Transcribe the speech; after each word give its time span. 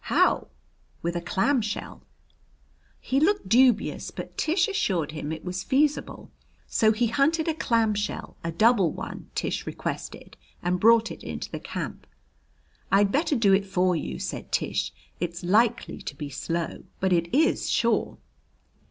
"How?" 0.05 0.47
"With 1.03 1.15
a 1.15 1.21
clamshell." 1.21 2.01
He 2.99 3.19
looked 3.19 3.47
dubious, 3.47 4.09
but 4.09 4.35
Tish 4.35 4.67
assured 4.67 5.11
him 5.11 5.31
it 5.31 5.45
was 5.45 5.61
feasible. 5.61 6.31
So 6.65 6.91
he 6.91 7.05
hunted 7.05 7.47
a 7.47 7.53
clamshell, 7.53 8.35
a 8.43 8.51
double 8.51 8.91
one, 8.91 9.29
Tish 9.35 9.67
requested, 9.67 10.37
and 10.63 10.79
brought 10.79 11.11
it 11.11 11.21
into 11.21 11.59
camp. 11.59 12.07
"I'd 12.91 13.11
better 13.11 13.35
do 13.35 13.53
it 13.53 13.67
for 13.67 13.95
you," 13.95 14.17
said 14.17 14.51
Tish. 14.51 14.91
"It's 15.19 15.43
likely 15.43 16.01
to 16.01 16.15
be 16.15 16.31
slow, 16.31 16.85
but 16.99 17.13
it 17.13 17.31
is 17.31 17.69
sure." 17.69 18.17